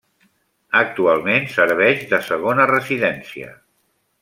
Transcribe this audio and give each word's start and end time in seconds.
Actualment 0.79 1.45
serveix 1.57 2.01
de 2.15 2.21
segona 2.31 2.67
residència. 2.73 3.55